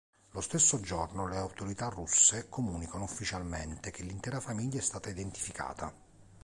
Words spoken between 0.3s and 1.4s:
Lo stesso giorno le